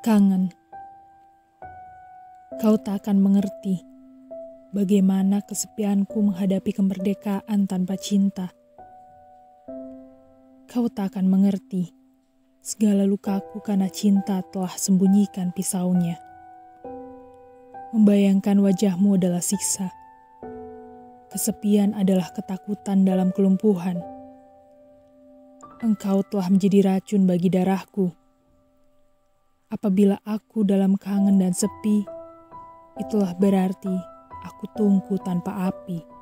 [0.00, 0.48] Kangen.
[2.56, 3.84] Kau tak akan mengerti
[4.72, 8.48] bagaimana kesepianku menghadapi kemerdekaan tanpa cinta.
[10.64, 11.92] Kau tak akan mengerti
[12.64, 16.16] segala lukaku karena cinta telah sembunyikan pisaunya.
[17.92, 19.92] Membayangkan wajahmu adalah siksa.
[21.28, 24.00] Kesepian adalah ketakutan dalam kelumpuhan.
[25.84, 28.16] Engkau telah menjadi racun bagi darahku
[29.70, 32.02] Apabila aku dalam kangen dan sepi,
[32.98, 33.94] itulah berarti
[34.42, 36.19] aku tunggu tanpa api.